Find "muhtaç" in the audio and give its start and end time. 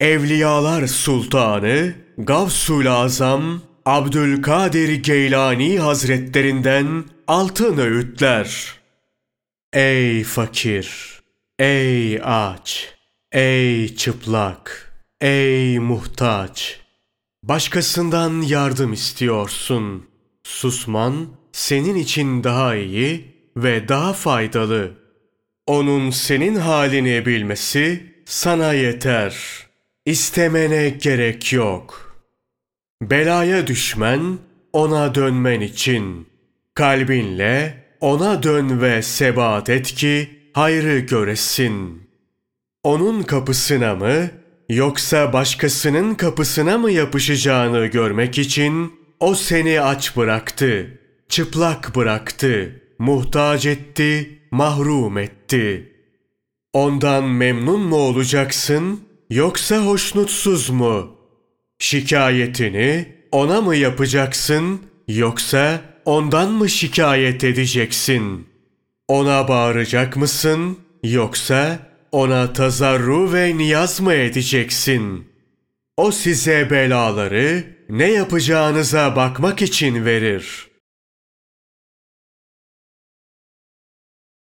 15.78-16.80, 52.98-53.66